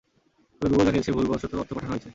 [0.61, 2.09] তবে গুগল জানিয়েছে, ভুলবশত অর্থ পাঠানো হয়েছে।